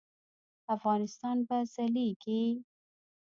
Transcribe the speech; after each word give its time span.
افغانستان 0.75 1.37
به 1.47 1.57
ځلیږي؟ 1.73 2.41